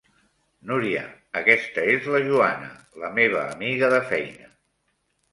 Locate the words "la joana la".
2.15-3.11